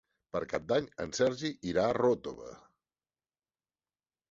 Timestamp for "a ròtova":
1.91-2.51